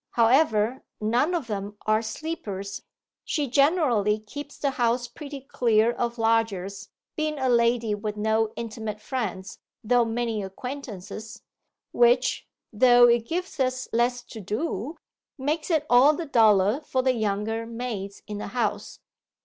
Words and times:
However, 0.13 0.83
none 0.99 1.35
of 1.35 1.45
them 1.45 1.77
are 1.85 2.01
sleepers 2.01 2.81
she 3.23 3.45
generally 3.47 4.17
keeps 4.17 4.57
the 4.57 4.71
house 4.71 5.07
pretty 5.07 5.41
clear 5.41 5.91
of 5.91 6.17
lodgers 6.17 6.89
(being 7.15 7.37
a 7.37 7.47
lady 7.47 7.93
with 7.93 8.17
no 8.17 8.51
intimate 8.55 8.99
friends, 8.99 9.59
though 9.83 10.03
many 10.03 10.41
acquaintances), 10.41 11.43
which, 11.91 12.47
though 12.73 13.07
it 13.07 13.27
gives 13.27 13.59
us 13.59 13.87
less 13.93 14.23
to 14.23 14.39
do, 14.41 14.97
makes 15.37 15.69
it 15.69 15.85
all 15.87 16.15
the 16.15 16.25
duller 16.25 16.81
for 16.81 17.03
the 17.03 17.13
younger 17.13 17.67
maids 17.67 18.23
in 18.25 18.39
the 18.39 18.47
house. 18.47 18.97